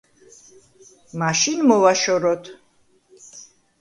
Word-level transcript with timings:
მაშინ 1.21 1.59
მოვაშოროთ. 1.67 2.43